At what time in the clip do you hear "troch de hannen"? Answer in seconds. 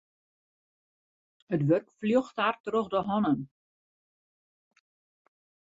2.65-3.39